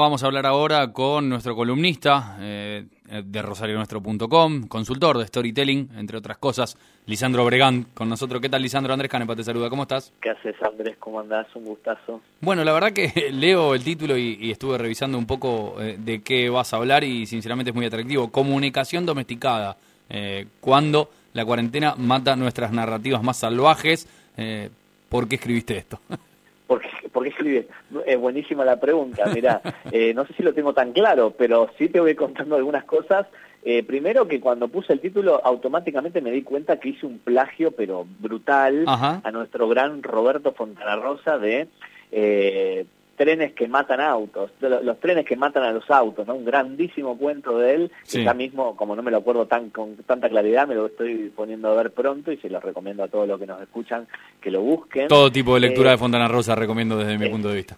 [0.00, 2.84] Vamos a hablar ahora con nuestro columnista eh,
[3.24, 8.40] de rosarionuestro.com, consultor de storytelling, entre otras cosas, Lisandro Bregán, con nosotros.
[8.40, 8.92] ¿Qué tal, Lisandro?
[8.92, 9.68] Andrés Canepa te saluda.
[9.68, 10.12] ¿Cómo estás?
[10.22, 10.96] ¿Qué haces, Andrés?
[11.00, 11.48] ¿Cómo andás?
[11.56, 12.20] Un gustazo.
[12.40, 16.48] Bueno, la verdad que leo el título y, estuve revisando un poco eh, de qué
[16.48, 18.30] vas a hablar y sinceramente es muy atractivo.
[18.30, 19.76] Comunicación domesticada.
[20.08, 24.06] Eh, cuando la cuarentena mata nuestras narrativas más salvajes.
[24.36, 24.70] Eh,
[25.08, 25.98] ¿Por qué escribiste esto?
[27.12, 27.66] ¿Por qué escribes?
[28.06, 29.60] Es buenísima la pregunta, mira,
[29.92, 33.26] eh, no sé si lo tengo tan claro, pero sí te voy contando algunas cosas.
[33.64, 37.72] Eh, primero que cuando puse el título automáticamente me di cuenta que hice un plagio,
[37.72, 41.68] pero brutal, a nuestro gran Roberto Fontana Rosa de
[42.12, 42.86] eh,
[43.18, 46.36] trenes que matan autos, los, trenes que matan a los autos, ¿no?
[46.36, 49.96] Un grandísimo cuento de él, que ya mismo, como no me lo acuerdo tan con
[49.96, 53.28] tanta claridad, me lo estoy poniendo a ver pronto y se lo recomiendo a todos
[53.28, 54.06] los que nos escuchan
[54.40, 55.08] que lo busquen.
[55.08, 57.76] Todo tipo de lectura eh, de Fontana Rosa recomiendo desde mi eh, punto de vista.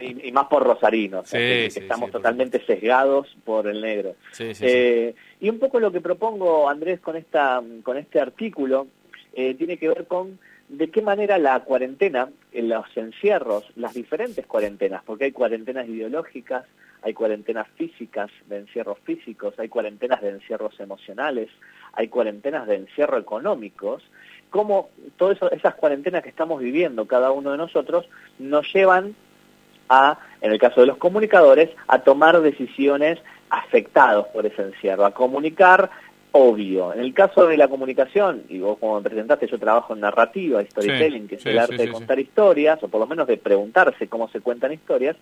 [0.00, 4.14] y, más por Rosarino, que, estamos totalmente sesgados por el negro.
[4.38, 8.86] Eh, y un poco lo que propongo, Andrés, con, esta, con este artículo,
[9.34, 10.38] tiene que ver con
[10.70, 16.64] de qué manera la cuarentena, los encierros, las diferentes cuarentenas, porque hay cuarentenas ideológicas,
[17.02, 21.48] hay cuarentenas físicas, de encierros físicos, hay cuarentenas de encierros emocionales,
[21.92, 24.04] hay cuarentenas de encierro económicos,
[24.50, 29.16] cómo todas esas cuarentenas que estamos viviendo cada uno de nosotros nos llevan
[29.88, 35.14] a, en el caso de los comunicadores, a tomar decisiones afectados por ese encierro, a
[35.14, 35.90] comunicar
[36.32, 36.92] obvio.
[36.92, 40.64] En el caso de la comunicación, y vos como me presentaste, yo trabajo en narrativa,
[40.64, 44.28] storytelling, que es el arte de contar historias, o por lo menos de preguntarse cómo
[44.28, 45.16] se cuentan historias,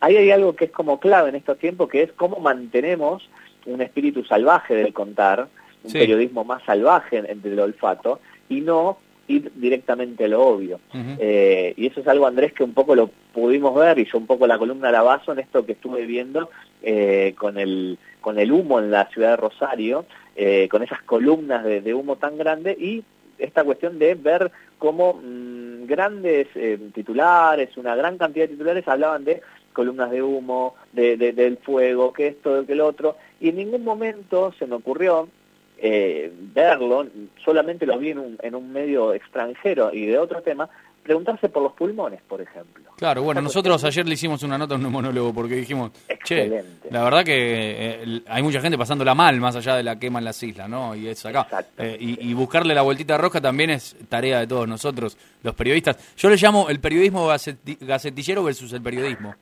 [0.00, 3.28] ahí hay algo que es como clave en estos tiempos, que es cómo mantenemos
[3.66, 5.48] un espíritu salvaje del contar,
[5.82, 10.80] un periodismo más salvaje entre el olfato, y no ir directamente a lo obvio.
[10.92, 14.26] Eh, y eso es algo, Andrés, que un poco lo pudimos ver, y yo un
[14.26, 16.50] poco la columna la baso en esto que estuve viendo
[16.82, 20.04] eh, con, el, con el humo en la ciudad de Rosario,
[20.42, 23.04] eh, con esas columnas de, humo tan grande y
[23.38, 29.26] esta cuestión de ver cómo mm, grandes eh, titulares, una gran cantidad de titulares hablaban
[29.26, 29.42] de
[29.74, 34.54] columnas de humo, de, del fuego, que esto, que el otro, y en ningún momento
[34.58, 35.28] se me ocurrió
[35.76, 37.06] eh, verlo,
[37.44, 40.70] solamente lo vi en un, en un medio extranjero y de otro tema,
[41.10, 42.92] preguntarse por los pulmones, por ejemplo.
[42.96, 45.90] Claro, bueno, nosotros ayer le hicimos una nota en un monólogo porque dijimos,
[46.22, 50.20] che, la verdad que eh, hay mucha gente pasándola mal más allá de la quema
[50.20, 50.94] en las islas, ¿no?
[50.94, 51.48] Y es acá.
[51.76, 56.14] Eh, y, buscarle la vueltita roja también es tarea de todos nosotros, los periodistas.
[56.16, 59.34] Yo le llamo el periodismo gacetillero versus el periodismo.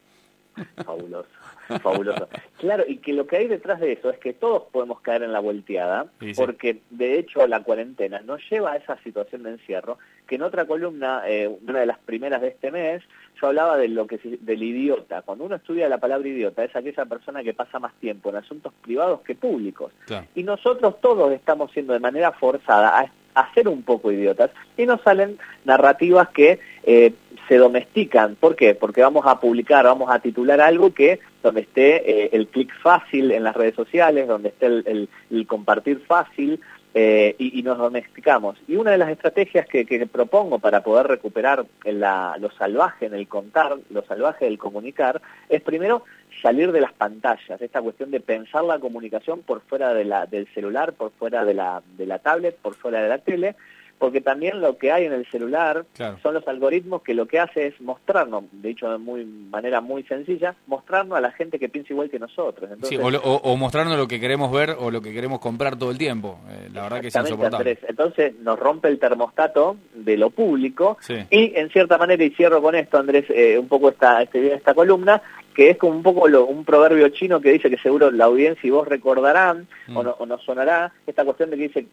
[0.83, 1.29] Fabuloso.
[1.83, 2.29] Fabuloso.
[2.59, 5.33] Claro, y que lo que hay detrás de eso es que todos podemos caer en
[5.33, 6.07] la volteada,
[6.37, 10.67] porque de hecho la cuarentena nos lleva a esa situación de encierro, que en otra
[10.67, 13.03] columna, eh, una de las primeras de este mes,
[13.41, 15.23] yo hablaba de lo que del idiota.
[15.23, 18.73] Cuando uno estudia la palabra idiota, es aquella persona que pasa más tiempo en asuntos
[18.83, 19.93] privados que públicos.
[20.35, 24.87] Y nosotros todos estamos siendo de manera forzada a, a ser un poco idiotas y
[24.87, 27.13] nos salen narrativas que eh,
[27.49, 28.37] se domestican.
[28.37, 28.75] ¿Por qué?
[28.75, 33.31] Porque vamos a publicar, vamos a titular algo que donde esté eh, el clic fácil
[33.31, 35.09] en las redes sociales, donde esté el,
[35.47, 36.61] compartir fácil,
[36.95, 38.57] eh, y, nos domesticamos.
[38.67, 43.77] Y una de las estrategias que, propongo para poder recuperar lo salvaje en el contar,
[43.91, 46.05] lo salvaje del comunicar, es primero
[46.43, 50.47] salir de las pantallas, esta cuestión de pensar la comunicación por fuera de la, del
[50.55, 53.55] celular, por fuera de la, de la tablet, por fuera de la tele,
[53.99, 55.85] porque también lo que hay en el celular
[56.23, 60.03] son los algoritmos que lo que hace es mostrarnos, de hecho de muy, manera muy
[60.05, 62.71] sencilla, mostrarnos a la gente que piensa igual que nosotros.
[62.83, 66.39] sí, o, mostrarnos lo que queremos ver o lo que queremos comprar todo el tiempo.
[66.51, 67.79] Eh, la verdad que es insoportable.
[67.89, 70.99] Entonces nos rompe el termostato de lo público
[71.31, 74.75] y en cierta manera, y cierro con esto Andrés, eh, un poco esta, este, esta
[74.75, 75.21] columna,
[75.55, 78.67] que es como un poco lo, un proverbio chino que dice que seguro la audiencia
[78.67, 80.05] y vos recordarán o, mm.
[80.05, 81.87] no, o nos sonará esta cuestión de que dice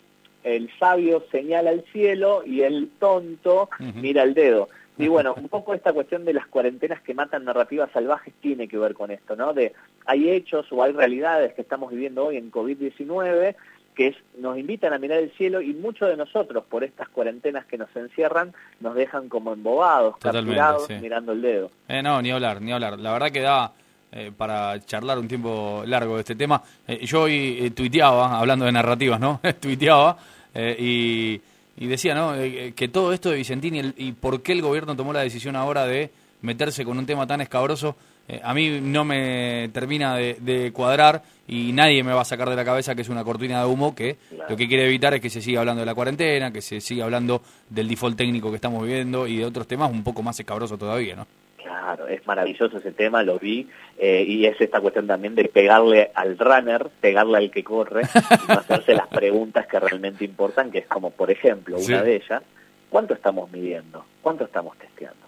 [0.46, 4.70] el sabio señala al cielo y el tonto mira el dedo.
[4.98, 8.78] Y bueno, un poco esta cuestión de las cuarentenas que matan narrativas salvajes tiene que
[8.78, 9.54] ver con esto, ¿no?
[9.54, 9.74] De
[10.06, 13.56] hay hechos o hay realidades que estamos viviendo hoy en COVID-19
[13.96, 17.78] que nos invitan a mirar el cielo y muchos de nosotros por estas cuarentenas que
[17.78, 21.72] nos encierran nos dejan como embobados, capturados, mirando el dedo.
[21.88, 23.00] Eh, no, ni hablar, ni hablar.
[23.00, 23.72] La verdad que da
[24.18, 26.62] eh, para charlar un tiempo largo de este tema.
[26.88, 29.42] Eh, yo hoy eh, tuiteaba, hablando de narrativas, ¿no?
[29.60, 30.18] tuiteaba
[30.56, 31.42] y,
[31.78, 32.34] decía, ¿no?
[32.76, 36.12] que todo esto de Vicentini y por qué el gobierno tomó la decisión ahora de
[36.42, 37.96] meterse con un tema tan escabroso,
[38.44, 42.66] a mí no me termina de, cuadrar y nadie me va a sacar de la
[42.66, 44.18] cabeza que es una cortina de humo que
[44.50, 47.06] lo que quiere evitar es que se siga hablando de la cuarentena, que se siga
[47.06, 50.80] hablando del default técnico que estamos viviendo y de otros temas un poco más escabrosos
[50.80, 51.28] todavía, ¿no?
[51.80, 53.68] Claro, es maravilloso ese tema, lo vi,
[53.98, 58.04] eh, y es esta cuestión también de pegarle al runner, pegarle al que corre,
[58.48, 62.44] y hacerse las preguntas que realmente importan, que es como, por ejemplo, una de ellas,
[62.90, 64.06] ¿cuánto estamos midiendo?
[64.22, 65.26] ¿Cuánto estamos testeando?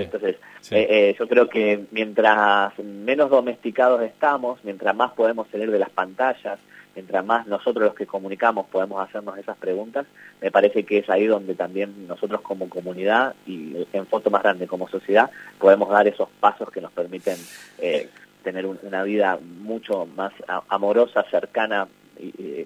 [0.00, 0.36] Entonces,
[0.70, 5.90] eh, eh, yo creo que mientras menos domesticados estamos, mientras más podemos salir de las
[5.90, 6.58] pantallas,
[6.98, 10.04] mientras más nosotros los que comunicamos podemos hacernos esas preguntas,
[10.42, 14.66] me parece que es ahí donde también nosotros como comunidad y en foto más grande
[14.66, 15.30] como sociedad
[15.60, 17.36] podemos dar esos pasos que nos permiten
[17.78, 18.08] eh,
[18.42, 20.32] tener una vida mucho más
[20.68, 21.86] amorosa, cercana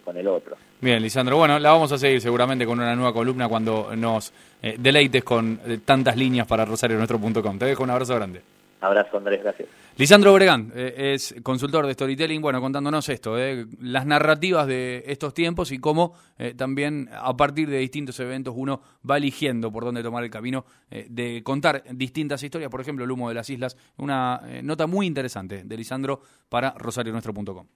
[0.03, 0.57] con el otro.
[0.81, 1.37] Bien, Lisandro.
[1.37, 4.33] Bueno, la vamos a seguir seguramente con una nueva columna cuando nos
[4.63, 7.59] eh, deleites con eh, tantas líneas para rosarionuestro.com.
[7.59, 8.41] Te dejo un abrazo grande.
[8.83, 9.69] Abrazo, Andrés, gracias.
[9.97, 15.33] Lisandro Obregán eh, es consultor de storytelling, bueno, contándonos esto, eh, las narrativas de estos
[15.35, 20.03] tiempos y cómo eh, también a partir de distintos eventos uno va eligiendo por dónde
[20.03, 24.41] tomar el camino de contar distintas historias, por ejemplo, el humo de las islas, una
[24.63, 27.67] nota muy interesante de Lisandro para rosarionuestro.com.